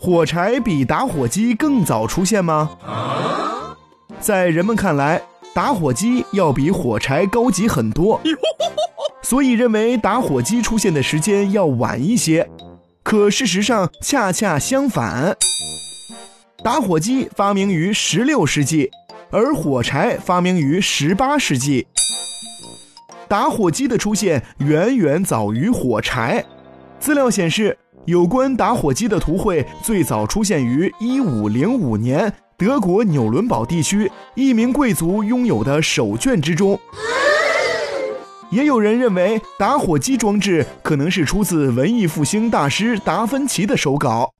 [0.00, 2.70] 火柴比打火机更早出现吗？
[4.20, 5.20] 在人们看来，
[5.52, 8.20] 打火机要比火柴高级很多，
[9.22, 12.48] 所以认为打火机出现的时间要晚一些。
[13.02, 15.36] 可事实上恰恰相反，
[16.62, 18.90] 打火机发明于16世纪，
[19.30, 21.88] 而火柴发明于18世纪。
[23.26, 26.44] 打火机的出现远远早于火柴。
[26.98, 36.78] 资料显示，有关打火机的图绘最早出现于1505年德国纽伦堡地区一名贵族拥有的手卷之中。
[38.50, 44.32] 也有人认为，打火机装置可能是出自文艺复兴大师达芬奇的手稿，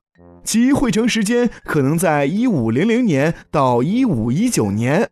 [0.43, 5.11] 其绘成时间可能在1500年到1519年。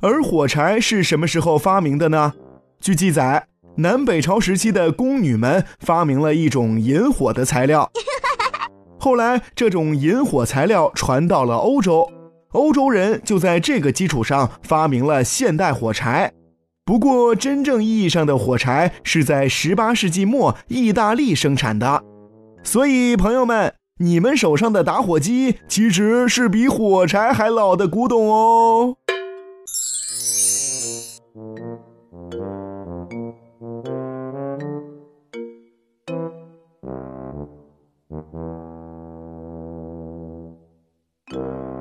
[0.00, 2.32] 而火柴是什么时候发明的呢？
[2.80, 7.90] 据记载，南北朝时期的宫女们发明了一种引火的材料，
[9.00, 12.06] 后来这种引火材料传到了欧洲，
[12.50, 16.32] 欧洲人就在这个基础上发明了现代火柴。
[16.84, 22.02] 不过，真正意义上的火柴是在18世纪末意大利生产的，
[22.62, 28.96] 所以朋友们，你们手上的打火机其实是比火柴还老的古董哦。
[32.92, 33.12] Thank
[41.32, 41.71] you.